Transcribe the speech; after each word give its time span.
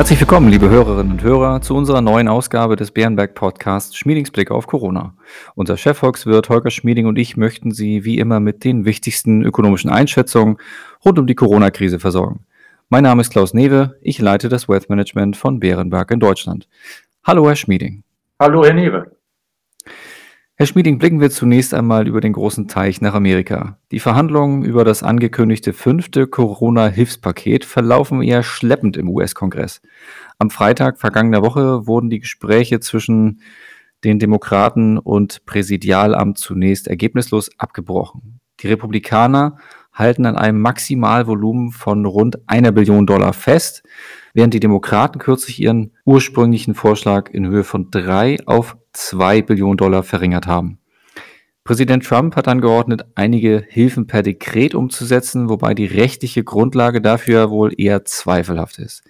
Herzlich 0.00 0.18
willkommen, 0.18 0.48
liebe 0.48 0.70
Hörerinnen 0.70 1.12
und 1.12 1.22
Hörer, 1.22 1.60
zu 1.60 1.76
unserer 1.76 2.00
neuen 2.00 2.26
Ausgabe 2.26 2.74
des 2.74 2.90
Bärenberg 2.90 3.34
Podcasts 3.34 3.94
Schmiedings 3.94 4.30
Blick 4.30 4.50
auf 4.50 4.66
Corona. 4.66 5.12
Unser 5.56 5.76
Chefvolkswirt 5.76 6.48
Holger 6.48 6.70
Schmieding 6.70 7.04
und 7.04 7.18
ich 7.18 7.36
möchten 7.36 7.70
Sie 7.70 8.02
wie 8.02 8.16
immer 8.16 8.40
mit 8.40 8.64
den 8.64 8.86
wichtigsten 8.86 9.42
ökonomischen 9.42 9.90
Einschätzungen 9.90 10.56
rund 11.04 11.18
um 11.18 11.26
die 11.26 11.34
Corona-Krise 11.34 11.98
versorgen. 11.98 12.46
Mein 12.88 13.02
Name 13.02 13.20
ist 13.20 13.28
Klaus 13.28 13.52
Newe, 13.52 13.98
ich 14.00 14.18
leite 14.18 14.48
das 14.48 14.70
Wealth 14.70 14.88
Management 14.88 15.36
von 15.36 15.60
Bärenberg 15.60 16.10
in 16.12 16.18
Deutschland. 16.18 16.66
Hallo, 17.22 17.46
Herr 17.46 17.56
Schmieding. 17.56 18.02
Hallo, 18.38 18.64
Herr 18.64 18.72
Newe. 18.72 19.19
Herr 20.60 20.66
Schmieding, 20.66 20.98
blicken 20.98 21.22
wir 21.22 21.30
zunächst 21.30 21.72
einmal 21.72 22.06
über 22.06 22.20
den 22.20 22.34
großen 22.34 22.68
Teich 22.68 23.00
nach 23.00 23.14
Amerika. 23.14 23.78
Die 23.92 23.98
Verhandlungen 23.98 24.62
über 24.62 24.84
das 24.84 25.02
angekündigte 25.02 25.72
fünfte 25.72 26.26
Corona-Hilfspaket 26.26 27.64
verlaufen 27.64 28.20
eher 28.20 28.42
schleppend 28.42 28.98
im 28.98 29.08
US-Kongress. 29.08 29.80
Am 30.38 30.50
Freitag 30.50 30.98
vergangener 30.98 31.40
Woche 31.40 31.86
wurden 31.86 32.10
die 32.10 32.18
Gespräche 32.18 32.78
zwischen 32.78 33.40
den 34.04 34.18
Demokraten 34.18 34.98
und 34.98 35.46
Präsidialamt 35.46 36.36
zunächst 36.36 36.88
ergebnislos 36.88 37.48
abgebrochen. 37.56 38.38
Die 38.60 38.68
Republikaner 38.68 39.56
halten 39.94 40.26
an 40.26 40.36
einem 40.36 40.60
Maximalvolumen 40.60 41.70
von 41.70 42.04
rund 42.04 42.38
einer 42.46 42.70
Billion 42.70 43.06
Dollar 43.06 43.32
fest, 43.32 43.82
während 44.34 44.52
die 44.52 44.60
Demokraten 44.60 45.20
kürzlich 45.20 45.58
ihren 45.58 45.96
ursprünglichen 46.04 46.74
Vorschlag 46.74 47.30
in 47.30 47.46
Höhe 47.46 47.64
von 47.64 47.90
drei 47.90 48.36
auf 48.44 48.76
2 48.92 49.42
Billionen 49.42 49.76
Dollar 49.76 50.02
verringert 50.02 50.46
haben. 50.46 50.78
Präsident 51.64 52.04
Trump 52.04 52.36
hat 52.36 52.48
angeordnet, 52.48 53.04
einige 53.14 53.64
Hilfen 53.68 54.06
per 54.06 54.22
Dekret 54.22 54.74
umzusetzen, 54.74 55.48
wobei 55.48 55.74
die 55.74 55.86
rechtliche 55.86 56.42
Grundlage 56.42 57.00
dafür 57.00 57.50
wohl 57.50 57.72
eher 57.76 58.04
zweifelhaft 58.04 58.78
ist. 58.78 59.04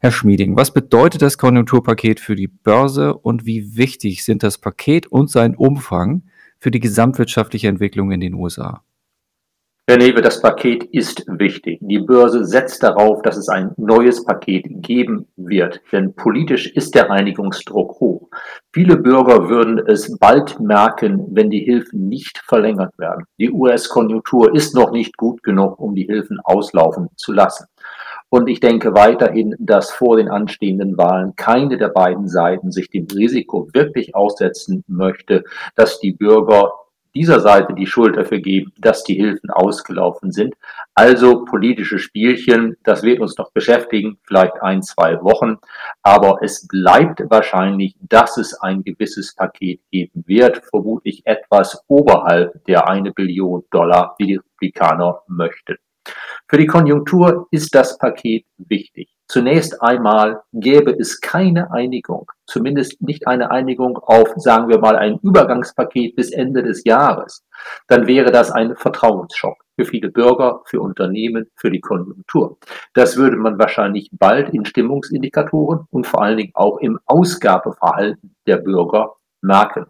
Herr 0.00 0.10
Schmieding, 0.10 0.56
was 0.56 0.72
bedeutet 0.72 1.22
das 1.22 1.38
Konjunkturpaket 1.38 2.18
für 2.18 2.34
die 2.34 2.48
Börse 2.48 3.14
und 3.14 3.46
wie 3.46 3.76
wichtig 3.76 4.24
sind 4.24 4.42
das 4.42 4.58
Paket 4.58 5.06
und 5.06 5.30
sein 5.30 5.54
Umfang 5.54 6.24
für 6.58 6.72
die 6.72 6.80
gesamtwirtschaftliche 6.80 7.68
Entwicklung 7.68 8.10
in 8.10 8.20
den 8.20 8.34
USA? 8.34 8.82
Herr 9.88 9.96
Newe, 9.96 10.22
das 10.22 10.40
Paket 10.40 10.84
ist 10.84 11.24
wichtig. 11.26 11.80
Die 11.82 11.98
Börse 11.98 12.44
setzt 12.44 12.84
darauf, 12.84 13.20
dass 13.22 13.36
es 13.36 13.48
ein 13.48 13.72
neues 13.76 14.24
Paket 14.24 14.64
geben 14.80 15.26
wird, 15.34 15.80
denn 15.90 16.14
politisch 16.14 16.68
ist 16.68 16.94
der 16.94 17.10
Einigungsdruck 17.10 17.98
hoch. 17.98 18.28
Viele 18.72 18.96
Bürger 18.96 19.48
würden 19.48 19.82
es 19.84 20.16
bald 20.18 20.60
merken, 20.60 21.26
wenn 21.32 21.50
die 21.50 21.64
Hilfen 21.64 22.08
nicht 22.08 22.38
verlängert 22.46 22.96
werden. 22.96 23.24
Die 23.40 23.50
US-Konjunktur 23.50 24.54
ist 24.54 24.72
noch 24.76 24.92
nicht 24.92 25.16
gut 25.16 25.42
genug, 25.42 25.80
um 25.80 25.96
die 25.96 26.06
Hilfen 26.06 26.38
auslaufen 26.44 27.08
zu 27.16 27.32
lassen. 27.32 27.66
Und 28.28 28.48
ich 28.48 28.60
denke 28.60 28.94
weiterhin, 28.94 29.56
dass 29.58 29.90
vor 29.90 30.16
den 30.16 30.28
anstehenden 30.28 30.96
Wahlen 30.96 31.34
keine 31.34 31.76
der 31.76 31.88
beiden 31.88 32.28
Seiten 32.28 32.70
sich 32.70 32.88
dem 32.88 33.08
Risiko 33.12 33.68
wirklich 33.74 34.14
aussetzen 34.14 34.84
möchte, 34.86 35.42
dass 35.74 35.98
die 35.98 36.12
Bürger 36.12 36.70
dieser 37.14 37.40
Seite 37.40 37.74
die 37.74 37.86
Schuld 37.86 38.16
dafür 38.16 38.40
geben, 38.40 38.72
dass 38.78 39.04
die 39.04 39.14
Hilfen 39.14 39.50
ausgelaufen 39.50 40.32
sind. 40.32 40.54
Also 40.94 41.44
politische 41.44 41.98
Spielchen, 41.98 42.76
das 42.84 43.02
wird 43.02 43.20
uns 43.20 43.36
noch 43.38 43.52
beschäftigen, 43.52 44.18
vielleicht 44.26 44.62
ein, 44.62 44.82
zwei 44.82 45.22
Wochen. 45.22 45.58
Aber 46.02 46.38
es 46.42 46.66
bleibt 46.66 47.22
wahrscheinlich, 47.28 47.96
dass 48.00 48.36
es 48.36 48.54
ein 48.54 48.82
gewisses 48.82 49.34
Paket 49.34 49.80
geben 49.90 50.24
wird, 50.26 50.62
vermutlich 50.70 51.22
etwas 51.24 51.84
oberhalb 51.88 52.64
der 52.66 52.88
eine 52.88 53.12
Billion 53.12 53.64
Dollar, 53.70 54.16
die 54.18 54.26
die 54.26 54.36
Republikaner 54.36 55.22
möchten. 55.26 55.76
Für 56.48 56.58
die 56.58 56.66
Konjunktur 56.66 57.46
ist 57.50 57.74
das 57.74 57.98
Paket 57.98 58.44
wichtig. 58.58 59.08
Zunächst 59.28 59.80
einmal 59.80 60.42
gäbe 60.52 60.92
es 60.92 61.20
keine 61.20 61.72
Einigung, 61.72 62.30
zumindest 62.46 63.00
nicht 63.00 63.26
eine 63.26 63.50
Einigung 63.50 63.96
auf, 63.96 64.34
sagen 64.36 64.68
wir 64.68 64.78
mal, 64.78 64.96
ein 64.96 65.18
Übergangspaket 65.22 66.14
bis 66.16 66.30
Ende 66.32 66.62
des 66.62 66.84
Jahres, 66.84 67.42
dann 67.88 68.06
wäre 68.06 68.30
das 68.30 68.50
ein 68.50 68.76
Vertrauensschock 68.76 69.56
für 69.74 69.86
viele 69.86 70.10
Bürger, 70.10 70.60
für 70.66 70.82
Unternehmen, 70.82 71.46
für 71.56 71.70
die 71.70 71.80
Konjunktur. 71.80 72.58
Das 72.92 73.16
würde 73.16 73.38
man 73.38 73.58
wahrscheinlich 73.58 74.10
bald 74.12 74.50
in 74.50 74.66
Stimmungsindikatoren 74.66 75.86
und 75.90 76.06
vor 76.06 76.22
allen 76.22 76.36
Dingen 76.36 76.52
auch 76.54 76.78
im 76.78 76.98
Ausgabeverhalten 77.06 78.36
der 78.46 78.58
Bürger 78.58 79.14
merken. 79.40 79.86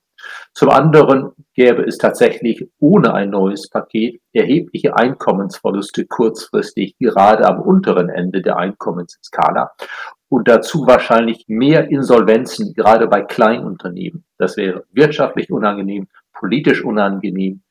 Zum 0.54 0.70
anderen 0.70 1.32
gäbe 1.54 1.82
es 1.82 1.98
tatsächlich 1.98 2.68
ohne 2.78 3.14
ein 3.14 3.30
neues 3.30 3.68
Paket 3.68 4.20
erhebliche 4.32 4.96
Einkommensverluste 4.96 6.06
kurzfristig, 6.06 6.96
gerade 6.98 7.46
am 7.46 7.60
unteren 7.60 8.08
Ende 8.08 8.42
der 8.42 8.56
Einkommensskala 8.56 9.72
und 10.32 10.48
dazu 10.48 10.86
wahrscheinlich 10.86 11.44
mehr 11.46 11.90
Insolvenzen, 11.90 12.72
gerade 12.72 13.06
bei 13.06 13.20
Kleinunternehmen. 13.20 14.24
Das 14.38 14.56
wäre 14.56 14.84
wirtschaftlich 14.90 15.50
unangenehm, 15.50 16.08
politisch 16.32 16.82
unangenehm. 16.82 17.62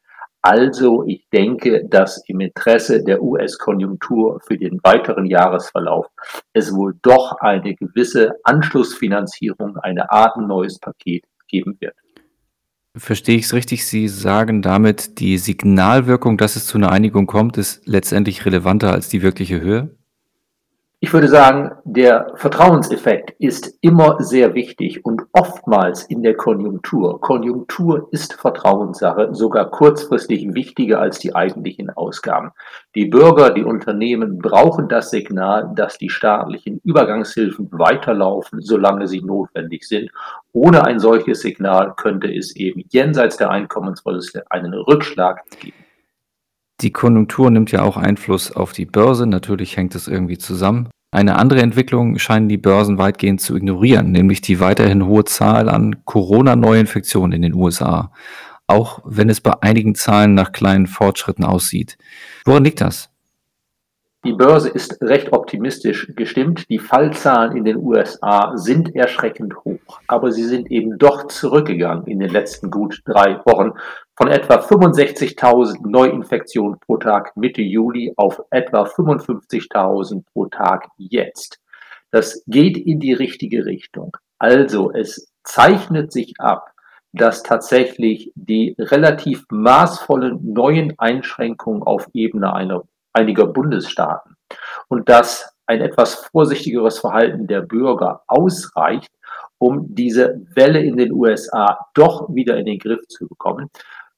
Also 0.43 1.03
ich 1.05 1.27
denke, 1.29 1.87
dass 1.87 2.23
im 2.27 2.39
Interesse 2.39 3.03
der 3.03 3.21
US-Konjunktur 3.21 4.41
für 4.45 4.57
den 4.57 4.79
weiteren 4.83 5.25
Jahresverlauf 5.25 6.07
es 6.53 6.73
wohl 6.73 6.95
doch 7.01 7.33
eine 7.39 7.75
gewisse 7.75 8.33
Anschlussfinanzierung, 8.43 9.77
eine 9.77 10.11
Art 10.11 10.37
neues 10.37 10.79
Paket 10.79 11.25
geben 11.47 11.77
wird. 11.79 11.95
Verstehe 12.95 13.37
ich 13.37 13.45
es 13.45 13.53
richtig? 13.53 13.87
Sie 13.87 14.09
sagen 14.09 14.61
damit, 14.61 15.19
die 15.19 15.37
Signalwirkung, 15.37 16.37
dass 16.37 16.57
es 16.57 16.67
zu 16.67 16.77
einer 16.77 16.91
Einigung 16.91 17.25
kommt, 17.25 17.57
ist 17.57 17.87
letztendlich 17.87 18.45
relevanter 18.45 18.91
als 18.91 19.07
die 19.07 19.21
wirkliche 19.21 19.61
Höhe? 19.61 19.95
Ich 21.03 21.11
würde 21.13 21.29
sagen, 21.29 21.71
der 21.83 22.31
Vertrauenseffekt 22.35 23.31
ist 23.39 23.75
immer 23.81 24.21
sehr 24.21 24.53
wichtig 24.53 25.03
und 25.03 25.23
oftmals 25.31 26.03
in 26.03 26.21
der 26.21 26.35
Konjunktur. 26.35 27.19
Konjunktur 27.19 28.07
ist 28.11 28.33
Vertrauenssache, 28.33 29.33
sogar 29.33 29.71
kurzfristig 29.71 30.53
wichtiger 30.53 30.99
als 30.99 31.17
die 31.17 31.33
eigentlichen 31.33 31.89
Ausgaben. 31.89 32.51
Die 32.93 33.05
Bürger, 33.05 33.49
die 33.49 33.63
Unternehmen 33.63 34.37
brauchen 34.37 34.89
das 34.89 35.09
Signal, 35.09 35.71
dass 35.75 35.97
die 35.97 36.11
staatlichen 36.11 36.79
Übergangshilfen 36.83 37.69
weiterlaufen, 37.71 38.61
solange 38.61 39.07
sie 39.07 39.21
notwendig 39.21 39.87
sind. 39.87 40.11
Ohne 40.53 40.83
ein 40.83 40.99
solches 40.99 41.41
Signal 41.41 41.93
könnte 41.95 42.27
es 42.33 42.55
eben 42.55 42.83
jenseits 42.89 43.37
der 43.37 43.49
Einkommensverluste 43.51 44.43
einen 44.49 44.73
Rückschlag 44.73 45.41
geben. 45.59 45.77
Die 46.81 46.91
Konjunktur 46.91 47.51
nimmt 47.51 47.71
ja 47.71 47.83
auch 47.83 47.95
Einfluss 47.95 48.51
auf 48.51 48.73
die 48.73 48.85
Börse. 48.85 49.27
Natürlich 49.27 49.77
hängt 49.77 49.95
es 49.95 50.07
irgendwie 50.07 50.37
zusammen. 50.37 50.89
Eine 51.13 51.37
andere 51.37 51.61
Entwicklung 51.61 52.17
scheinen 52.17 52.49
die 52.49 52.57
Börsen 52.57 52.97
weitgehend 52.97 53.41
zu 53.41 53.55
ignorieren, 53.55 54.11
nämlich 54.11 54.41
die 54.41 54.59
weiterhin 54.59 55.05
hohe 55.05 55.25
Zahl 55.25 55.69
an 55.69 56.03
Corona-Neuinfektionen 56.05 57.33
in 57.33 57.41
den 57.41 57.53
USA, 57.53 58.11
auch 58.65 59.01
wenn 59.05 59.29
es 59.29 59.41
bei 59.41 59.53
einigen 59.61 59.93
Zahlen 59.93 60.33
nach 60.33 60.53
kleinen 60.53 60.87
Fortschritten 60.87 61.43
aussieht. 61.43 61.97
Woran 62.45 62.63
liegt 62.63 62.81
das? 62.81 63.10
Die 64.23 64.33
Börse 64.33 64.69
ist 64.69 65.01
recht 65.01 65.33
optimistisch 65.33 66.13
gestimmt. 66.15 66.69
Die 66.69 66.77
Fallzahlen 66.77 67.57
in 67.57 67.63
den 67.63 67.77
USA 67.77 68.55
sind 68.55 68.95
erschreckend 68.95 69.55
hoch, 69.65 69.99
aber 70.07 70.31
sie 70.31 70.43
sind 70.43 70.69
eben 70.69 70.99
doch 70.99 71.27
zurückgegangen 71.27 72.05
in 72.05 72.19
den 72.19 72.29
letzten 72.29 72.69
gut 72.69 73.01
drei 73.05 73.39
Wochen 73.45 73.71
von 74.15 74.27
etwa 74.27 74.57
65.000 74.57 75.89
Neuinfektionen 75.89 76.77
pro 76.79 76.97
Tag 76.97 77.35
Mitte 77.35 77.63
Juli 77.63 78.13
auf 78.15 78.43
etwa 78.51 78.83
55.000 78.83 80.23
pro 80.31 80.45
Tag 80.45 80.89
jetzt. 80.97 81.59
Das 82.11 82.43
geht 82.45 82.77
in 82.77 82.99
die 82.99 83.13
richtige 83.13 83.65
Richtung. 83.65 84.15
Also 84.37 84.91
es 84.91 85.31
zeichnet 85.43 86.11
sich 86.11 86.35
ab, 86.37 86.71
dass 87.11 87.41
tatsächlich 87.41 88.31
die 88.35 88.75
relativ 88.77 89.45
maßvollen 89.49 90.53
neuen 90.53 90.93
Einschränkungen 90.99 91.81
auf 91.81 92.07
Ebene 92.13 92.53
einer 92.53 92.83
einiger 93.13 93.47
Bundesstaaten 93.47 94.35
und 94.87 95.09
dass 95.09 95.53
ein 95.65 95.81
etwas 95.81 96.15
vorsichtigeres 96.31 96.99
Verhalten 96.99 97.47
der 97.47 97.61
Bürger 97.61 98.21
ausreicht, 98.27 99.11
um 99.57 99.93
diese 99.95 100.41
Welle 100.53 100.81
in 100.81 100.97
den 100.97 101.13
USA 101.13 101.87
doch 101.93 102.27
wieder 102.33 102.57
in 102.57 102.65
den 102.65 102.79
Griff 102.79 103.07
zu 103.07 103.27
bekommen. 103.27 103.69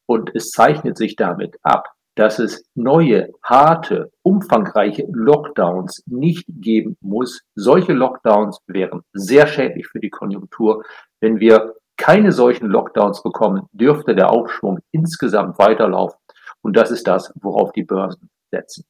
Und 0.06 0.32
es 0.36 0.50
zeichnet 0.52 0.98
sich 0.98 1.16
damit 1.16 1.58
ab, 1.64 1.90
dass 2.16 2.40
es 2.40 2.66
neue, 2.76 3.30
harte, 3.44 4.12
umfangreiche 4.22 5.06
Lockdowns 5.12 6.04
nicht 6.06 6.46
geben 6.48 6.98
muss. 7.02 7.42
Solche 7.56 7.94
Lockdowns 7.94 8.60
wären 8.68 9.02
sehr 9.14 9.48
schädlich 9.48 9.88
für 9.88 10.00
die 10.00 10.10
Konjunktur. 10.10 10.84
Wenn 11.20 11.40
wir 11.40 11.74
keine 11.98 12.32
solchen 12.32 12.68
Lockdowns 12.68 13.24
bekommen, 13.24 13.68
dürfte 13.72 14.16
der 14.16 14.32
Aufschwung 14.32 14.80
insgesamt 14.92 15.58
weiterlaufen. 15.60 16.20
Und 16.62 16.78
das 16.78 16.92
ist 16.92 17.08
das, 17.08 17.32
worauf 17.42 17.72
die 17.72 17.84
Börsen 17.84 18.30
setzen. 18.54 18.86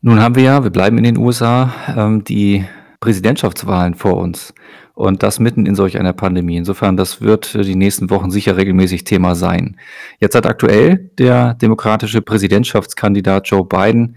Nun 0.00 0.20
haben 0.20 0.36
wir 0.36 0.44
ja, 0.44 0.62
wir 0.62 0.70
bleiben 0.70 0.98
in 0.98 1.04
den 1.04 1.16
USA, 1.16 1.72
ähm, 1.96 2.22
die 2.22 2.64
Präsidentschaftswahlen 3.00 3.94
vor 3.94 4.16
uns. 4.16 4.54
Und 4.94 5.22
das 5.22 5.38
mitten 5.38 5.66
in 5.66 5.74
solch 5.76 5.98
einer 5.98 6.12
Pandemie. 6.12 6.56
Insofern, 6.56 6.96
das 6.96 7.20
wird 7.20 7.54
die 7.54 7.76
nächsten 7.76 8.10
Wochen 8.10 8.30
sicher 8.30 8.56
regelmäßig 8.56 9.04
Thema 9.04 9.34
sein. 9.34 9.76
Jetzt 10.20 10.34
hat 10.34 10.46
aktuell 10.46 11.10
der 11.18 11.54
demokratische 11.54 12.20
Präsidentschaftskandidat 12.20 13.48
Joe 13.48 13.64
Biden 13.64 14.16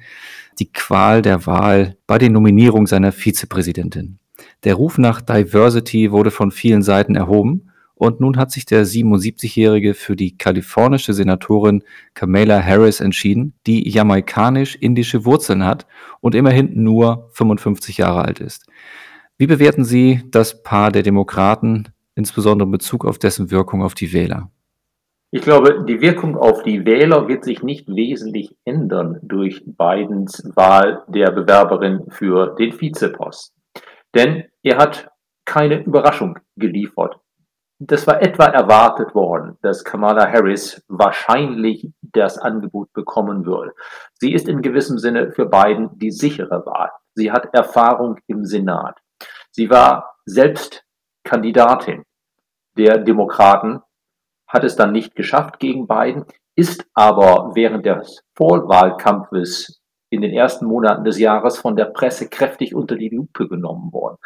die 0.59 0.71
Qual 0.71 1.21
der 1.21 1.45
Wahl 1.45 1.97
bei 2.07 2.17
den 2.17 2.33
Nominierungen 2.33 2.87
seiner 2.87 3.11
Vizepräsidentin. 3.11 4.17
Der 4.63 4.75
Ruf 4.75 4.97
nach 4.97 5.21
Diversity 5.21 6.11
wurde 6.11 6.31
von 6.31 6.51
vielen 6.51 6.81
Seiten 6.81 7.15
erhoben 7.15 7.70
und 8.01 8.19
nun 8.19 8.37
hat 8.37 8.49
sich 8.49 8.65
der 8.65 8.83
77-Jährige 8.83 9.93
für 9.93 10.15
die 10.15 10.35
kalifornische 10.35 11.13
Senatorin 11.13 11.83
Kamala 12.15 12.59
Harris 12.59 12.99
entschieden, 12.99 13.53
die 13.67 13.87
jamaikanisch-indische 13.87 15.23
Wurzeln 15.23 15.63
hat 15.63 15.85
und 16.19 16.33
immerhin 16.33 16.81
nur 16.81 17.29
55 17.33 17.99
Jahre 17.99 18.25
alt 18.25 18.39
ist. 18.39 18.65
Wie 19.37 19.45
bewerten 19.45 19.83
Sie 19.83 20.23
das 20.31 20.63
Paar 20.63 20.91
der 20.91 21.03
Demokraten, 21.03 21.89
insbesondere 22.15 22.65
in 22.65 22.71
Bezug 22.71 23.05
auf 23.05 23.19
dessen 23.19 23.51
Wirkung 23.51 23.83
auf 23.83 23.93
die 23.93 24.11
Wähler? 24.13 24.49
Ich 25.29 25.43
glaube, 25.43 25.85
die 25.87 26.01
Wirkung 26.01 26.35
auf 26.35 26.63
die 26.63 26.83
Wähler 26.87 27.27
wird 27.27 27.43
sich 27.43 27.61
nicht 27.61 27.87
wesentlich 27.87 28.57
ändern 28.65 29.19
durch 29.21 29.61
Bidens 29.63 30.41
Wahl 30.55 31.03
der 31.07 31.29
Bewerberin 31.29 32.05
für 32.09 32.55
den 32.55 32.73
Vizeposten. 32.81 33.61
Denn 34.15 34.45
er 34.63 34.77
hat 34.77 35.11
keine 35.45 35.83
Überraschung 35.83 36.39
geliefert. 36.55 37.19
Das 37.83 38.05
war 38.05 38.21
etwa 38.21 38.45
erwartet 38.45 39.15
worden, 39.15 39.57
dass 39.63 39.83
Kamala 39.83 40.31
Harris 40.31 40.85
wahrscheinlich 40.87 41.91
das 42.03 42.37
Angebot 42.37 42.93
bekommen 42.93 43.43
würde. 43.47 43.73
Sie 44.19 44.33
ist 44.33 44.47
in 44.47 44.61
gewissem 44.61 44.99
Sinne 44.99 45.31
für 45.31 45.47
Biden 45.47 45.89
die 45.97 46.11
sichere 46.11 46.63
Wahl. 46.67 46.91
Sie 47.15 47.31
hat 47.31 47.51
Erfahrung 47.55 48.19
im 48.27 48.45
Senat. 48.45 48.99
Sie 49.49 49.71
war 49.71 50.13
selbst 50.25 50.83
Kandidatin 51.23 52.03
der 52.77 52.99
Demokraten, 52.99 53.81
hat 54.45 54.63
es 54.63 54.75
dann 54.75 54.91
nicht 54.91 55.15
geschafft 55.15 55.57
gegen 55.57 55.87
Biden, 55.87 56.25
ist 56.55 56.85
aber 56.93 57.55
während 57.55 57.87
des 57.87 58.21
Vorwahlkampfes 58.35 59.81
in 60.11 60.21
den 60.21 60.33
ersten 60.33 60.67
Monaten 60.67 61.03
des 61.03 61.17
Jahres 61.17 61.57
von 61.57 61.75
der 61.75 61.85
Presse 61.85 62.29
kräftig 62.29 62.75
unter 62.75 62.95
die 62.95 63.09
Lupe 63.09 63.47
genommen 63.47 63.91
worden. 63.91 64.17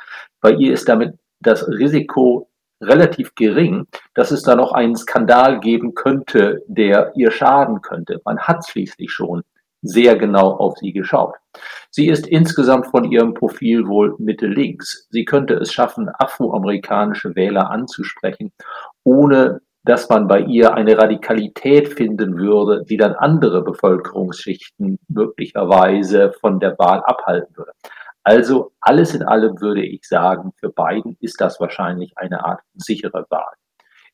Bei 0.41 0.51
ihr 0.51 0.73
ist 0.73 0.89
damit 0.89 1.17
das 1.39 1.65
Risiko 1.69 2.49
relativ 2.81 3.35
gering, 3.35 3.87
dass 4.13 4.31
es 4.31 4.43
da 4.43 4.55
noch 4.55 4.71
einen 4.71 4.95
Skandal 4.95 5.59
geben 5.59 5.93
könnte, 5.93 6.63
der 6.67 7.13
ihr 7.15 7.31
schaden 7.31 7.81
könnte. 7.81 8.21
Man 8.25 8.39
hat 8.39 8.67
schließlich 8.67 9.11
schon 9.11 9.43
sehr 9.81 10.17
genau 10.17 10.51
auf 10.51 10.77
sie 10.77 10.91
geschaut. 10.91 11.35
Sie 11.91 12.07
ist 12.07 12.27
insgesamt 12.27 12.87
von 12.87 13.11
ihrem 13.11 13.33
Profil 13.33 13.87
wohl 13.87 14.15
Mitte 14.17 14.47
links. 14.47 15.07
Sie 15.11 15.25
könnte 15.25 15.53
es 15.55 15.71
schaffen, 15.71 16.09
afroamerikanische 16.09 17.35
Wähler 17.35 17.69
anzusprechen, 17.69 18.51
ohne 19.03 19.61
dass 19.83 20.09
man 20.09 20.27
bei 20.27 20.39
ihr 20.39 20.73
eine 20.73 20.97
Radikalität 20.97 21.93
finden 21.93 22.37
würde, 22.37 22.83
die 22.85 22.97
dann 22.97 23.13
andere 23.13 23.63
Bevölkerungsschichten 23.63 24.97
möglicherweise 25.07 26.33
von 26.41 26.59
der 26.59 26.77
Wahl 26.79 27.03
abhalten 27.05 27.55
würde. 27.55 27.71
Also 28.25 28.71
alles 28.81 29.13
in 29.13 29.21
allem 29.21 29.61
würde 29.61 29.85
ich 29.85 30.01
sagen, 30.07 30.51
für 30.59 30.71
Biden 30.71 31.15
ist 31.19 31.39
das 31.39 31.59
wahrscheinlich 31.59 32.17
eine 32.17 32.43
Art 32.43 32.61
sichere 32.73 33.27
Wahl. 33.29 33.53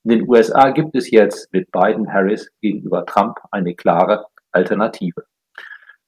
In 0.04 0.10
den 0.10 0.30
USA 0.30 0.72
gibt 0.72 0.98
es 0.98 1.10
jetzt 1.12 1.52
mit 1.54 1.72
Biden-Harris 1.72 2.52
gegenüber 2.60 3.06
Trump 3.06 3.38
eine 3.52 3.74
klare 3.74 4.26
Alternative. 4.52 5.24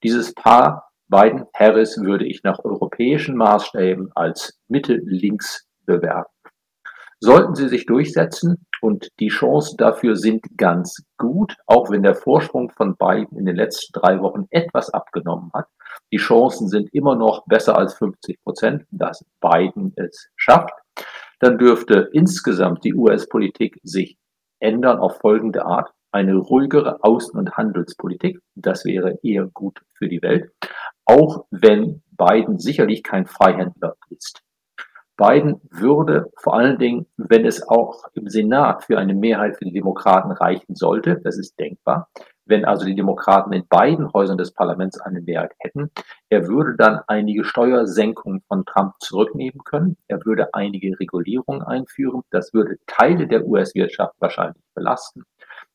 Dieses 0.02 0.34
Paar 0.34 0.90
Biden-Harris 1.08 1.96
würde 1.98 2.26
ich 2.26 2.42
nach 2.42 2.62
europäischen 2.62 3.36
Maßstäben 3.36 4.10
als 4.14 4.60
Mitte-Links 4.68 5.66
bewerten. 5.86 6.30
Sollten 7.20 7.54
sie 7.54 7.70
sich 7.70 7.86
durchsetzen 7.86 8.66
und 8.82 9.08
die 9.18 9.28
Chancen 9.28 9.78
dafür 9.78 10.16
sind 10.16 10.44
ganz 10.58 11.02
gut, 11.16 11.56
auch 11.66 11.88
wenn 11.90 12.02
der 12.02 12.14
Vorsprung 12.14 12.68
von 12.68 12.96
Biden 12.96 13.38
in 13.38 13.46
den 13.46 13.56
letzten 13.56 13.98
drei 13.98 14.20
Wochen 14.20 14.44
etwas 14.50 14.90
abgenommen 14.90 15.50
hat. 15.54 15.68
Die 16.12 16.18
Chancen 16.18 16.68
sind 16.68 16.92
immer 16.92 17.16
noch 17.16 17.44
besser 17.46 17.76
als 17.76 17.94
50 17.94 18.42
Prozent, 18.42 18.84
dass 18.90 19.24
Biden 19.40 19.92
es 19.96 20.30
schafft. 20.36 20.72
Dann 21.40 21.58
dürfte 21.58 22.08
insgesamt 22.12 22.84
die 22.84 22.94
US-Politik 22.94 23.80
sich 23.82 24.16
ändern 24.60 24.98
auf 24.98 25.18
folgende 25.18 25.64
Art. 25.66 25.90
Eine 26.12 26.36
ruhigere 26.36 27.00
Außen- 27.02 27.36
und 27.36 27.56
Handelspolitik, 27.56 28.38
das 28.54 28.84
wäre 28.84 29.18
eher 29.22 29.46
gut 29.46 29.80
für 29.94 30.08
die 30.08 30.22
Welt, 30.22 30.52
auch 31.04 31.46
wenn 31.50 32.02
Biden 32.12 32.60
sicherlich 32.60 33.02
kein 33.02 33.26
Freihändler 33.26 33.96
ist. 34.10 34.44
Biden 35.16 35.60
würde 35.70 36.30
vor 36.36 36.54
allen 36.54 36.78
Dingen, 36.78 37.06
wenn 37.16 37.44
es 37.44 37.66
auch 37.68 38.04
im 38.14 38.28
Senat 38.28 38.84
für 38.84 38.98
eine 38.98 39.14
Mehrheit 39.14 39.56
für 39.56 39.64
die 39.64 39.72
Demokraten 39.72 40.32
reichen 40.32 40.74
sollte, 40.74 41.20
das 41.22 41.38
ist 41.38 41.58
denkbar, 41.58 42.08
wenn 42.46 42.64
also 42.64 42.84
die 42.84 42.94
Demokraten 42.94 43.52
in 43.52 43.66
beiden 43.66 44.12
Häusern 44.12 44.38
des 44.38 44.52
Parlaments 44.52 45.00
eine 45.00 45.20
Mehrheit 45.20 45.52
hätten, 45.58 45.90
er 46.28 46.46
würde 46.46 46.76
dann 46.76 47.00
einige 47.06 47.44
Steuersenkungen 47.44 48.42
von 48.48 48.64
Trump 48.64 48.94
zurücknehmen 49.00 49.62
können. 49.64 49.96
Er 50.08 50.24
würde 50.24 50.52
einige 50.52 50.98
Regulierungen 50.98 51.62
einführen. 51.62 52.22
Das 52.30 52.52
würde 52.52 52.76
Teile 52.86 53.26
der 53.26 53.46
US-Wirtschaft 53.46 54.14
wahrscheinlich 54.18 54.62
belasten. 54.74 55.24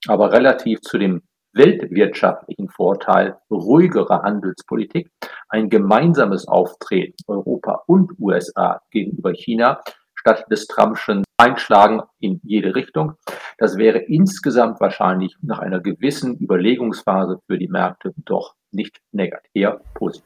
Aber 0.07 0.31
relativ 0.31 0.81
zu 0.81 0.97
dem 0.97 1.21
weltwirtschaftlichen 1.53 2.69
Vorteil 2.69 3.37
ruhigerer 3.49 4.21
Handelspolitik, 4.21 5.09
ein 5.49 5.69
gemeinsames 5.69 6.47
Auftreten 6.47 7.17
Europa 7.27 7.83
und 7.87 8.11
USA 8.19 8.81
gegenüber 8.91 9.33
China 9.33 9.81
statt 10.15 10.45
des 10.51 10.67
Trumpschen 10.67 11.23
Einschlagen 11.39 12.01
in 12.19 12.39
jede 12.43 12.75
Richtung. 12.75 13.13
Das 13.57 13.77
wäre 13.77 13.99
insgesamt 13.99 14.79
wahrscheinlich 14.79 15.35
nach 15.41 15.59
einer 15.59 15.79
gewissen 15.79 16.37
Überlegungsphase 16.37 17.39
für 17.47 17.57
die 17.57 17.67
Märkte 17.67 18.13
doch 18.25 18.55
nicht 18.71 18.99
negativ, 19.11 19.49
eher 19.53 19.81
positiv. 19.93 20.25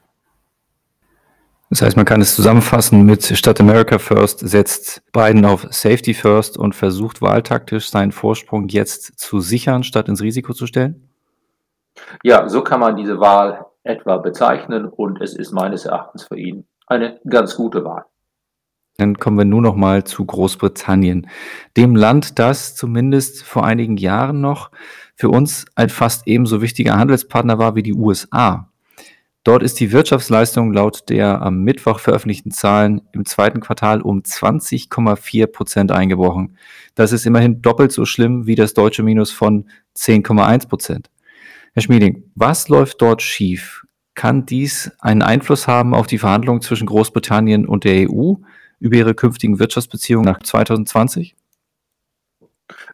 Das 1.70 1.82
heißt, 1.82 1.98
man 1.98 2.06
kann 2.06 2.22
es 2.22 2.36
zusammenfassen 2.36 3.04
mit 3.04 3.24
statt 3.24 3.60
America 3.60 3.98
First 3.98 4.48
setzt 4.48 5.02
Biden 5.12 5.44
auf 5.44 5.66
Safety 5.72 6.14
First 6.14 6.58
und 6.58 6.76
versucht 6.76 7.22
wahltaktisch 7.22 7.90
seinen 7.90 8.12
Vorsprung 8.12 8.68
jetzt 8.68 9.20
zu 9.20 9.40
sichern, 9.40 9.84
statt 9.84 10.08
ins 10.08 10.22
Risiko 10.22 10.54
zu 10.54 10.68
stellen? 10.68 11.10
Ja, 12.24 12.48
so 12.48 12.62
kann 12.64 12.80
man 12.80 12.96
diese 12.96 13.20
Wahl 13.20 13.66
etwa 13.84 14.18
bezeichnen 14.18 14.86
und 14.86 15.22
es 15.22 15.36
ist 15.36 15.52
meines 15.52 15.86
Erachtens 15.86 16.24
für 16.24 16.38
ihn 16.38 16.68
eine 16.86 17.20
ganz 17.28 17.56
gute 17.56 17.84
Wahl. 17.84 18.06
Dann 18.98 19.18
kommen 19.18 19.38
wir 19.38 19.46
nur 19.46 19.62
noch 19.62 19.76
mal 19.76 20.04
zu 20.04 20.24
Großbritannien, 20.24 21.28
dem 21.78 21.96
Land, 21.96 22.38
das 22.38 22.76
zumindest 22.76 23.44
vor 23.44 23.66
einigen 23.66 23.98
Jahren 23.98 24.40
noch 24.40 24.70
für 25.16 25.30
uns 25.30 25.66
ein 25.76 25.90
fast 25.90 26.28
ebenso 26.28 26.62
wichtiger 26.62 26.96
Handelspartner 26.96 27.58
war 27.58 27.76
wie 27.76 27.84
die 27.84 27.94
USA. 27.94 28.70
Dort 29.44 29.62
ist 29.62 29.80
die 29.82 29.92
Wirtschaftsleistung 29.92 30.72
laut 30.72 31.10
der 31.10 31.42
am 31.42 31.64
Mittwoch 31.64 32.00
veröffentlichten 32.00 32.52
Zahlen 32.52 33.02
im 33.12 33.26
zweiten 33.26 33.60
Quartal 33.60 34.02
um 34.02 34.22
20,4 34.22 35.48
Prozent 35.48 35.92
eingebrochen. 35.92 36.58
Das 36.96 37.12
ist 37.12 37.26
immerhin 37.26 37.62
doppelt 37.62 37.92
so 37.92 38.06
schlimm 38.06 38.48
wie 38.48 38.56
das 38.56 38.74
deutsche 38.74 39.04
Minus 39.04 39.32
von 39.32 39.66
10,1 39.98 40.70
Prozent. 40.70 41.10
Herr 41.74 41.82
Schmieding, 41.82 42.24
was 42.36 42.70
läuft 42.70 43.02
dort 43.02 43.22
schief? 43.22 43.86
Kann 44.14 44.46
dies 44.46 44.92
einen 45.00 45.24
Einfluss 45.24 45.68
haben 45.68 45.94
auf 45.94 46.08
die 46.08 46.20
Verhandlungen 46.20 46.62
zwischen 46.62 46.86
Großbritannien 46.86 47.66
und 47.66 47.84
der 47.84 48.10
EU 48.10 48.36
über 48.84 48.98
ihre 48.98 49.16
künftigen 49.16 49.60
Wirtschaftsbeziehungen 49.60 50.26
nach 50.26 50.44
2020? 50.44 51.38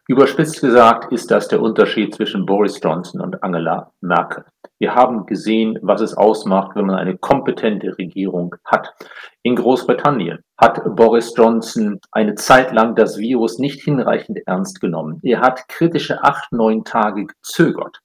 Überspitzt 0.07 0.61
gesagt 0.61 1.11
ist 1.11 1.31
das 1.31 1.47
der 1.47 1.61
Unterschied 1.61 2.13
zwischen 2.13 2.45
Boris 2.45 2.79
Johnson 2.81 3.21
und 3.21 3.41
Angela 3.43 3.91
Merkel. 3.99 4.45
Wir 4.77 4.93
haben 4.93 5.25
gesehen, 5.25 5.79
was 5.81 6.01
es 6.01 6.13
ausmacht, 6.13 6.75
wenn 6.75 6.85
man 6.85 6.95
eine 6.95 7.17
kompetente 7.17 7.97
Regierung 7.97 8.55
hat. 8.65 8.93
In 9.41 9.55
Großbritannien 9.55 10.39
hat 10.59 10.79
Boris 10.95 11.33
Johnson 11.35 11.99
eine 12.11 12.35
Zeit 12.35 12.71
lang 12.71 12.95
das 12.95 13.17
Virus 13.17 13.57
nicht 13.57 13.81
hinreichend 13.81 14.39
ernst 14.45 14.81
genommen. 14.81 15.19
Er 15.23 15.41
hat 15.41 15.67
kritische 15.69 16.23
acht, 16.23 16.51
neun 16.51 16.83
Tage 16.83 17.25
gezögert, 17.25 17.99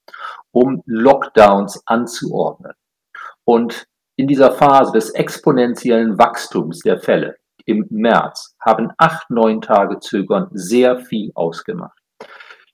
um 0.51 0.81
Lockdowns 0.85 1.83
anzuordnen. 1.85 2.73
Und 3.43 3.85
in 4.15 4.27
dieser 4.27 4.51
Phase 4.51 4.91
des 4.93 5.11
exponentiellen 5.11 6.17
Wachstums 6.17 6.79
der 6.79 6.99
Fälle 6.99 7.35
im 7.65 7.85
März 7.89 8.55
haben 8.59 8.91
acht, 8.97 9.29
neun 9.29 9.61
Tage 9.61 9.99
Zögern 9.99 10.47
sehr 10.51 10.99
viel 10.99 11.31
ausgemacht. 11.35 11.97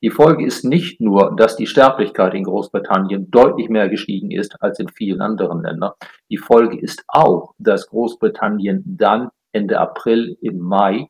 Die 0.03 0.09
Folge 0.09 0.45
ist 0.45 0.65
nicht 0.65 0.99
nur, 0.99 1.35
dass 1.35 1.55
die 1.55 1.67
Sterblichkeit 1.67 2.33
in 2.33 2.43
Großbritannien 2.43 3.29
deutlich 3.29 3.69
mehr 3.69 3.87
gestiegen 3.87 4.31
ist 4.31 4.55
als 4.59 4.79
in 4.79 4.89
vielen 4.89 5.21
anderen 5.21 5.61
Ländern. 5.61 5.91
Die 6.29 6.37
Folge 6.37 6.79
ist 6.79 7.03
auch, 7.07 7.53
dass 7.59 7.87
Großbritannien 7.87 8.83
dann 8.85 9.29
Ende 9.51 9.79
April, 9.79 10.37
im 10.41 10.59
Mai 10.59 11.07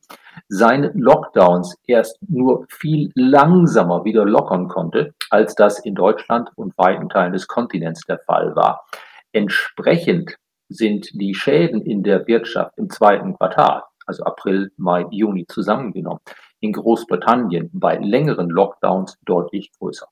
seine 0.50 0.92
Lockdowns 0.96 1.78
erst 1.86 2.18
nur 2.28 2.66
viel 2.70 3.12
langsamer 3.16 4.04
wieder 4.04 4.26
lockern 4.26 4.68
konnte, 4.68 5.14
als 5.30 5.56
das 5.56 5.80
in 5.80 5.96
Deutschland 5.96 6.50
und 6.56 6.78
weiten 6.78 7.10
Teilen 7.10 7.34
des 7.34 7.48
Kontinents 7.48 8.02
der 8.08 8.20
Fall 8.20 8.56
war. 8.56 8.86
Entsprechend 9.32 10.38
sind 10.72 11.10
die 11.14 11.36
Schäden 11.36 11.82
in 11.82 12.04
der 12.04 12.28
Wirtschaft 12.28 12.78
im 12.78 12.90
zweiten 12.90 13.36
Quartal, 13.38 13.84
also 14.06 14.24
April, 14.24 14.72
Mai, 14.78 15.06
Juni 15.12 15.46
zusammengenommen, 15.48 16.22
in 16.60 16.74
Großbritannien 16.74 17.70
bei 17.74 17.98
längeren 17.98 18.50
Lockdowns 18.50 19.18
deutlich 19.26 19.72
größer. 19.80 20.08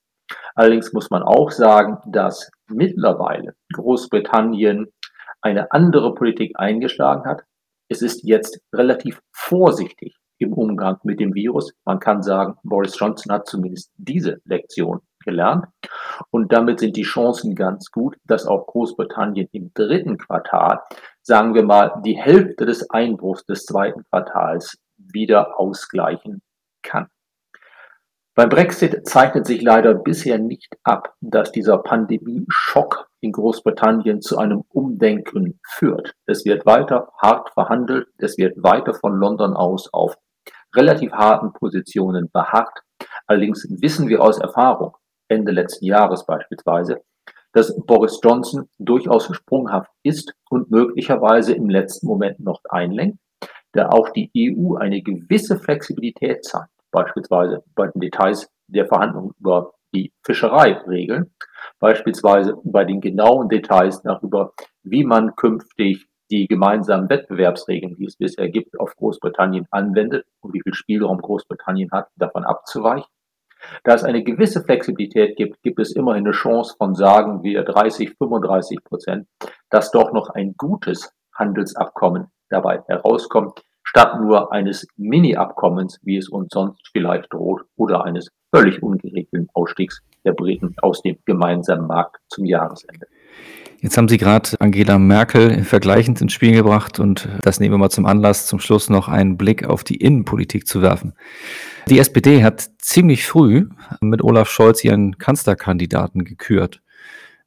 Allerdings 0.56 0.94
muss 0.94 1.10
man 1.10 1.24
auch 1.24 1.52
sagen, 1.52 1.98
dass 2.12 2.52
mittlerweile 2.68 3.56
Großbritannien 3.74 4.92
eine 5.42 5.72
andere 5.72 6.14
Politik 6.14 6.54
eingeschlagen 6.56 7.26
hat. 7.26 7.44
Es 7.88 8.02
ist 8.02 8.24
jetzt 8.24 8.60
relativ 8.74 9.22
vorsichtig 9.32 10.16
im 10.38 10.54
Umgang 10.54 10.98
mit 11.04 11.20
dem 11.20 11.34
Virus. 11.34 11.74
Man 11.86 12.00
kann 12.00 12.22
sagen, 12.22 12.56
Boris 12.64 12.98
Johnson 12.98 13.34
hat 13.34 13.48
zumindest 13.48 13.92
diese 13.98 14.42
Lektion 14.46 15.02
gelernt. 15.30 15.66
Und 16.32 16.52
damit 16.52 16.80
sind 16.80 16.96
die 16.98 17.04
Chancen 17.04 17.56
ganz 17.56 17.92
gut, 17.92 18.18
dass 18.26 18.46
auch 18.46 18.68
Großbritannien 18.68 19.48
im 19.52 19.72
dritten 19.74 20.18
Quartal, 20.18 20.80
sagen 21.22 21.54
wir 21.54 21.64
mal, 21.64 22.02
die 22.04 22.18
Hälfte 22.18 22.66
des 22.66 22.90
Einbruchs 22.90 23.46
des 23.46 23.66
zweiten 23.66 24.04
Quartals 24.10 24.78
wieder 24.98 25.60
ausgleichen 25.60 26.42
kann. 26.84 27.08
Beim 28.36 28.50
Brexit 28.50 29.06
zeichnet 29.06 29.46
sich 29.46 29.62
leider 29.62 29.94
bisher 29.94 30.38
nicht 30.38 30.74
ab, 30.84 31.14
dass 31.20 31.52
dieser 31.52 31.80
Pandemie-Schock 31.80 33.10
in 33.22 33.34
Großbritannien 33.34 34.22
zu 34.22 34.38
einem 34.38 34.64
Umdenken 34.70 35.60
führt. 35.68 36.14
Es 36.26 36.46
wird 36.46 36.66
weiter 36.66 37.12
hart 37.22 37.50
verhandelt, 37.50 38.08
es 38.18 38.38
wird 38.38 38.64
weiter 38.64 38.94
von 38.94 39.18
London 39.18 39.56
aus 39.56 39.92
auf 39.92 40.16
relativ 40.74 41.12
harten 41.12 41.52
Positionen 41.52 42.30
beharrt. 42.32 42.80
Allerdings 43.28 43.68
wissen 43.82 44.08
wir 44.08 44.22
aus 44.22 44.40
Erfahrung, 44.40 44.96
Ende 45.30 45.52
letzten 45.52 45.86
Jahres 45.86 46.26
beispielsweise, 46.26 47.02
dass 47.54 47.76
Boris 47.86 48.20
Johnson 48.24 48.68
durchaus 48.78 49.34
sprunghaft 49.34 49.92
ist 50.04 50.34
und 50.50 50.70
möglicherweise 50.70 51.54
im 51.54 51.70
letzten 51.70 52.08
Moment 52.08 52.40
noch 52.40 52.62
einlenkt, 52.70 53.20
da 53.72 53.90
auch 53.90 54.10
die 54.10 54.32
EU 54.36 54.76
eine 54.76 55.02
gewisse 55.02 55.58
Flexibilität 55.58 56.44
zeigt 56.44 56.70
beispielsweise 56.92 57.64
bei 57.76 57.88
den 57.88 58.02
Details 58.02 58.50
der 58.68 58.88
Verhandlungen 58.88 59.32
über 59.40 59.74
die 59.94 60.12
Fischereiregeln, 60.24 61.34
beispielsweise 61.80 62.58
bei 62.64 62.86
den 62.86 63.02
genauen 63.02 63.50
Details 63.50 64.02
darüber, 64.04 64.54
wie 64.84 65.04
man 65.04 65.36
künftig 65.36 66.08
die 66.32 66.48
gemeinsamen 66.48 67.10
Wettbewerbsregeln, 67.10 67.96
die 67.96 68.06
es 68.06 68.16
bisher 68.16 68.50
gibt, 68.50 68.80
auf 68.80 68.96
Großbritannien 68.96 69.66
anwendet 69.72 70.28
und 70.42 70.54
wie 70.54 70.62
viel 70.62 70.76
Spielraum 70.76 71.20
Großbritannien 71.20 71.90
hat, 71.92 72.10
davon 72.16 72.44
abzuweichen. 72.44 73.10
Da 73.84 73.94
es 73.94 74.04
eine 74.04 74.24
gewisse 74.24 74.64
Flexibilität 74.64 75.36
gibt, 75.36 75.62
gibt 75.62 75.80
es 75.80 75.92
immerhin 75.96 76.26
eine 76.26 76.34
Chance 76.34 76.76
von, 76.78 76.96
sagen 76.96 77.44
wir, 77.44 77.64
30, 77.64 78.16
35 78.18 78.84
Prozent, 78.84 79.28
dass 79.70 79.92
doch 79.92 80.14
noch 80.14 80.30
ein 80.30 80.56
gutes 80.58 81.14
Handelsabkommen 81.34 82.28
dabei 82.50 82.82
herauskommt, 82.88 83.62
statt 83.84 84.20
nur 84.20 84.52
eines 84.52 84.88
Mini-Abkommens, 84.98 86.00
wie 86.04 86.18
es 86.18 86.30
uns 86.30 86.50
sonst 86.54 86.90
vielleicht 86.92 87.34
droht, 87.34 87.64
oder 87.76 88.06
eines 88.06 88.30
völlig 88.54 88.82
ungeregelten 88.84 89.50
Ausstiegs 89.54 90.02
der 90.26 90.34
Briten 90.34 90.76
aus 90.82 91.02
dem 91.02 91.18
gemeinsamen 91.26 91.88
Markt 91.88 92.18
zum 92.28 92.46
Jahresende. 92.46 93.08
Jetzt 93.82 93.98
haben 93.98 94.10
Sie 94.10 94.18
gerade 94.18 94.50
Angela 94.60 95.00
Merkel 95.00 95.64
vergleichend 95.64 96.20
ins 96.20 96.34
Spiel 96.34 96.52
gebracht 96.52 97.00
und 97.00 97.30
das 97.42 97.62
nehmen 97.62 97.76
wir 97.76 97.78
mal 97.78 97.90
zum 97.90 98.06
Anlass, 98.06 98.46
zum 98.46 98.60
Schluss 98.60 98.90
noch 98.90 99.08
einen 99.08 99.38
Blick 99.38 99.64
auf 99.64 99.86
die 99.86 99.96
Innenpolitik 99.96 100.68
zu 100.68 100.82
werfen. 100.82 101.14
Die 101.88 101.98
SPD 101.98 102.44
hat 102.44 102.70
ziemlich 102.80 103.26
früh 103.26 103.70
mit 104.02 104.22
Olaf 104.22 104.50
Scholz 104.50 104.84
ihren 104.84 105.18
Kanzlerkandidaten 105.18 106.26
gekürt. 106.26 106.82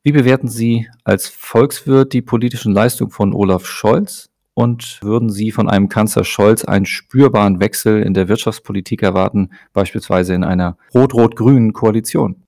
Wie 0.02 0.12
bewerten 0.12 0.48
Sie 0.48 0.88
als 1.04 1.28
Volkswirt 1.28 2.14
die 2.14 2.22
politischen 2.22 2.72
Leistungen 2.72 3.10
von 3.10 3.34
Olaf 3.34 3.66
Scholz 3.66 4.30
und 4.54 5.00
würden 5.02 5.28
Sie 5.28 5.50
von 5.50 5.68
einem 5.68 5.90
Kanzler 5.90 6.24
Scholz 6.24 6.64
einen 6.64 6.86
spürbaren 6.86 7.60
Wechsel 7.60 8.02
in 8.02 8.14
der 8.14 8.28
Wirtschaftspolitik 8.28 9.02
erwarten, 9.02 9.50
beispielsweise 9.74 10.32
in 10.32 10.44
einer 10.44 10.78
rot-rot-grünen 10.94 11.74
Koalition? 11.74 12.42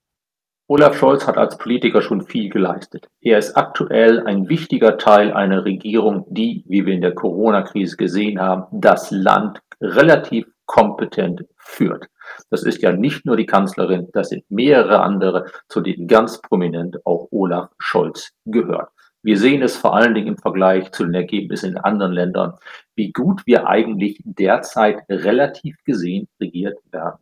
Olaf 0.67 0.97
Scholz 0.97 1.27
hat 1.27 1.37
als 1.37 1.59
Politiker 1.59 2.01
schon 2.01 2.21
viel 2.21 2.49
geleistet. 2.49 3.07
Er 3.21 3.37
ist 3.37 3.55
aktuell 3.55 4.25
ein 4.25 4.49
wichtiger 4.49 4.97
Teil 4.97 5.31
einer 5.31 5.63
Regierung, 5.63 6.25
die, 6.27 6.63
wie 6.67 6.87
wir 6.87 6.93
in 6.93 7.01
der 7.01 7.13
Corona-Krise 7.13 7.97
gesehen 7.97 8.41
haben, 8.41 8.65
das 8.71 9.11
Land 9.11 9.59
relativ 9.79 10.47
kompetent 10.65 11.45
führt. 11.57 12.07
Das 12.49 12.63
ist 12.63 12.81
ja 12.81 12.91
nicht 12.91 13.27
nur 13.27 13.37
die 13.37 13.45
Kanzlerin, 13.45 14.07
das 14.13 14.29
sind 14.29 14.43
mehrere 14.49 15.01
andere, 15.01 15.45
zu 15.69 15.81
denen 15.81 16.07
ganz 16.07 16.41
prominent 16.41 16.97
auch 17.05 17.27
Olaf 17.29 17.69
Scholz 17.77 18.31
gehört. 18.45 18.89
Wir 19.21 19.37
sehen 19.37 19.61
es 19.61 19.77
vor 19.77 19.95
allen 19.95 20.15
Dingen 20.15 20.29
im 20.29 20.37
Vergleich 20.37 20.91
zu 20.91 21.03
den 21.05 21.13
Ergebnissen 21.13 21.71
in 21.71 21.77
anderen 21.77 22.13
Ländern, 22.13 22.53
wie 22.95 23.11
gut 23.11 23.43
wir 23.45 23.67
eigentlich 23.67 24.19
derzeit 24.23 25.03
relativ 25.09 25.75
gesehen 25.83 26.27
regiert 26.41 26.79
werden. 26.91 27.19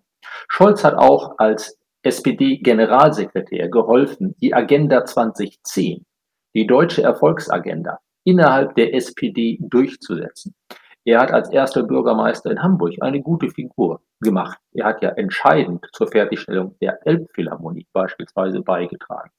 Scholz 0.47 0.85
hat 0.85 0.95
auch 0.95 1.39
als 1.39 1.77
SPD-Generalsekretär 2.03 3.69
geholfen, 3.69 4.35
die 4.41 4.53
Agenda 4.53 5.05
2010, 5.05 6.05
die 6.53 6.67
deutsche 6.67 7.03
Erfolgsagenda, 7.03 7.99
innerhalb 8.25 8.75
der 8.75 8.93
SPD 8.93 9.57
durchzusetzen. 9.61 10.53
Er 11.05 11.19
hat 11.19 11.31
als 11.31 11.49
erster 11.49 11.83
Bürgermeister 11.83 12.51
in 12.51 12.63
Hamburg 12.63 12.93
eine 13.01 13.21
gute 13.21 13.49
Figur 13.49 14.01
gemacht. 14.21 14.57
Er 14.73 14.85
hat 14.85 15.01
ja 15.01 15.09
entscheidend 15.09 15.85
zur 15.91 16.07
Fertigstellung 16.07 16.77
der 16.79 16.99
Elbphilharmonie 17.05 17.87
beispielsweise 17.91 18.61
beigetragen. 18.61 19.29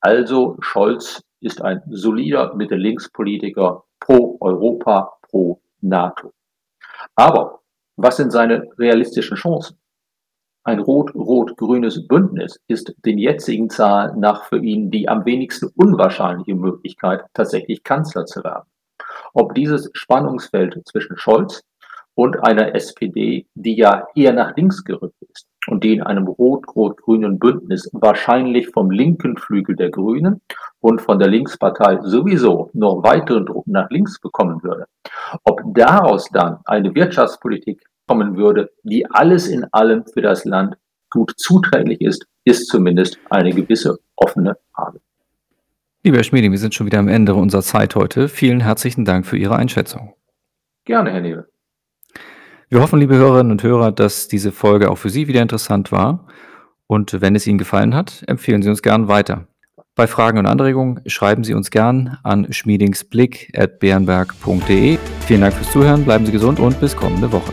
Also 0.00 0.56
Scholz 0.60 1.22
ist 1.40 1.60
ein 1.60 1.82
solider 1.90 2.54
Mitte-Links-Politiker 2.54 3.84
pro 4.00 4.38
Europa, 4.40 5.12
pro 5.22 5.60
NATO. 5.80 6.32
Aber 7.14 7.60
was 7.96 8.16
sind 8.16 8.30
seine 8.30 8.66
realistischen 8.78 9.36
Chancen? 9.36 9.76
Ein 10.64 10.78
rot-rot-grünes 10.78 12.06
Bündnis 12.06 12.60
ist 12.68 12.94
den 13.04 13.18
jetzigen 13.18 13.68
Zahlen 13.68 14.20
nach 14.20 14.44
für 14.44 14.58
ihn 14.58 14.90
die 14.90 15.08
am 15.08 15.24
wenigsten 15.24 15.68
unwahrscheinliche 15.76 16.54
Möglichkeit, 16.54 17.24
tatsächlich 17.34 17.82
Kanzler 17.82 18.26
zu 18.26 18.44
werden 18.44 18.64
ob 19.34 19.54
dieses 19.54 19.90
Spannungsfeld 19.92 20.80
zwischen 20.86 21.16
Scholz 21.16 21.62
und 22.14 22.44
einer 22.44 22.74
SPD, 22.74 23.46
die 23.54 23.76
ja 23.76 24.06
eher 24.14 24.32
nach 24.32 24.54
links 24.56 24.84
gerückt 24.84 25.22
ist 25.30 25.46
und 25.66 25.82
die 25.82 25.94
in 25.94 26.02
einem 26.02 26.26
rot-rot-grünen 26.26 27.38
Bündnis 27.38 27.88
wahrscheinlich 27.92 28.68
vom 28.68 28.90
linken 28.90 29.38
Flügel 29.38 29.76
der 29.76 29.90
Grünen 29.90 30.42
und 30.80 31.00
von 31.00 31.18
der 31.18 31.28
Linkspartei 31.28 32.00
sowieso 32.02 32.70
noch 32.74 33.02
weiteren 33.02 33.46
Druck 33.46 33.66
nach 33.66 33.88
links 33.90 34.20
bekommen 34.20 34.62
würde. 34.62 34.86
Ob 35.44 35.62
daraus 35.74 36.28
dann 36.32 36.58
eine 36.66 36.94
Wirtschaftspolitik 36.94 37.82
kommen 38.06 38.36
würde, 38.36 38.70
die 38.82 39.06
alles 39.10 39.48
in 39.48 39.64
allem 39.72 40.04
für 40.06 40.22
das 40.22 40.44
Land 40.44 40.76
gut 41.10 41.32
zuträglich 41.36 42.00
ist, 42.00 42.26
ist 42.44 42.68
zumindest 42.68 43.18
eine 43.30 43.52
gewisse 43.52 43.98
offene 44.16 44.56
Frage. 44.74 45.00
Lieber 46.04 46.16
Herr 46.16 46.24
Schmieding, 46.24 46.50
wir 46.50 46.58
sind 46.58 46.74
schon 46.74 46.86
wieder 46.86 46.98
am 46.98 47.08
Ende 47.08 47.34
unserer 47.34 47.62
Zeit 47.62 47.94
heute. 47.94 48.28
Vielen 48.28 48.60
herzlichen 48.60 49.04
Dank 49.04 49.24
für 49.24 49.36
Ihre 49.36 49.54
Einschätzung. 49.56 50.14
Gerne, 50.84 51.12
Herr 51.12 51.20
Nebel. 51.20 51.48
Wir 52.68 52.80
hoffen, 52.80 52.98
liebe 52.98 53.14
Hörerinnen 53.14 53.52
und 53.52 53.62
Hörer, 53.62 53.92
dass 53.92 54.26
diese 54.28 54.50
Folge 54.50 54.90
auch 54.90 54.96
für 54.96 55.10
Sie 55.10 55.28
wieder 55.28 55.42
interessant 55.42 55.92
war. 55.92 56.26
Und 56.86 57.20
wenn 57.20 57.36
es 57.36 57.46
Ihnen 57.46 57.58
gefallen 57.58 57.94
hat, 57.94 58.24
empfehlen 58.26 58.62
Sie 58.62 58.70
uns 58.70 58.80
gern 58.82 59.08
weiter. 59.08 59.46
Bei 59.94 60.06
Fragen 60.06 60.38
und 60.38 60.46
Anregungen 60.46 61.02
schreiben 61.06 61.44
Sie 61.44 61.52
uns 61.52 61.70
gern 61.70 62.16
an 62.22 62.50
schmiedingsblick.bernberg.de. 62.50 64.98
Vielen 65.26 65.40
Dank 65.42 65.54
fürs 65.54 65.70
Zuhören, 65.70 66.04
bleiben 66.04 66.24
Sie 66.24 66.32
gesund 66.32 66.58
und 66.58 66.80
bis 66.80 66.96
kommende 66.96 67.30
Woche. 67.30 67.52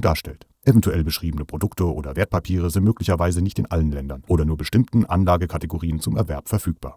darstellt. 0.00 0.46
Eventuell 0.62 1.04
beschriebene 1.04 1.44
Produkte 1.44 1.92
oder 1.92 2.16
Wertpapiere 2.16 2.70
sind 2.70 2.84
möglicherweise 2.84 3.42
nicht 3.42 3.58
in 3.58 3.66
allen 3.66 3.90
Ländern 3.90 4.22
oder 4.28 4.44
nur 4.44 4.56
bestimmten 4.56 5.04
Anlagekategorien 5.04 6.00
zum 6.00 6.16
Erwerb 6.16 6.48
verfügbar. 6.48 6.96